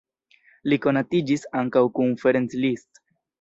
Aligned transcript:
Li 0.71 0.79
konatiĝis 0.85 1.45
ankaŭ 1.61 1.85
kun 1.99 2.17
Ferenc 2.23 2.57
Liszt. 2.65 3.01